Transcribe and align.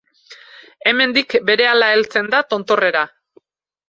Hemendik, 0.91 1.35
berehala 1.49 1.89
heltzen 1.97 2.31
da 2.35 2.39
tontorrera. 2.55 3.05